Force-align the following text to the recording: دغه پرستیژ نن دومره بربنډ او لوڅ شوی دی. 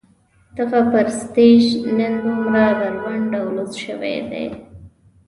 دغه 0.57 0.79
پرستیژ 0.91 1.63
نن 1.97 2.13
دومره 2.23 2.67
بربنډ 2.79 3.29
او 3.41 3.45
لوڅ 3.55 3.73
شوی 3.83 4.17
دی. 4.29 4.45